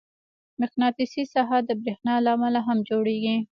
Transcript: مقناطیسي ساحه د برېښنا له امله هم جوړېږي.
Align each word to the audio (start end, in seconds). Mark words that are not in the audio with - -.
مقناطیسي 0.61 1.23
ساحه 1.33 1.59
د 1.63 1.69
برېښنا 1.81 2.15
له 2.25 2.29
امله 2.35 2.59
هم 2.67 2.77
جوړېږي. 2.89 3.37